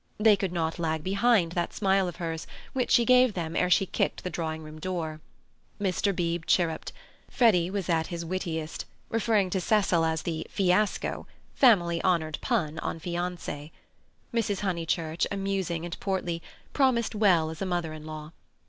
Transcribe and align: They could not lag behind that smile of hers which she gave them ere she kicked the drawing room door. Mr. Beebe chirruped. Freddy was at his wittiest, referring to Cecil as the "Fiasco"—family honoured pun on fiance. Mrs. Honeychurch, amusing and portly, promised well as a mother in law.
They 0.17 0.35
could 0.35 0.51
not 0.51 0.79
lag 0.79 1.03
behind 1.03 1.51
that 1.51 1.73
smile 1.75 2.07
of 2.07 2.15
hers 2.15 2.47
which 2.73 2.89
she 2.89 3.05
gave 3.05 3.35
them 3.35 3.55
ere 3.55 3.69
she 3.69 3.85
kicked 3.85 4.23
the 4.23 4.31
drawing 4.31 4.63
room 4.63 4.79
door. 4.79 5.21
Mr. 5.79 6.11
Beebe 6.11 6.43
chirruped. 6.47 6.91
Freddy 7.29 7.69
was 7.69 7.87
at 7.87 8.07
his 8.07 8.25
wittiest, 8.25 8.85
referring 9.09 9.51
to 9.51 9.61
Cecil 9.61 10.03
as 10.03 10.23
the 10.23 10.47
"Fiasco"—family 10.49 12.03
honoured 12.03 12.39
pun 12.41 12.79
on 12.79 12.97
fiance. 12.97 13.71
Mrs. 14.33 14.61
Honeychurch, 14.61 15.27
amusing 15.29 15.85
and 15.85 15.99
portly, 15.99 16.41
promised 16.73 17.13
well 17.13 17.51
as 17.51 17.61
a 17.61 17.65
mother 17.67 17.93
in 17.93 18.03
law. 18.07 18.31